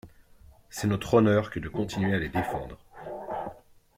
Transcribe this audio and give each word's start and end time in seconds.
C’est 0.71 0.87
notre 0.87 1.13
honneur 1.13 1.51
que 1.51 1.59
de 1.59 1.69
continuer 1.69 2.15
à 2.15 2.17
les 2.17 2.29
défendre. 2.29 2.79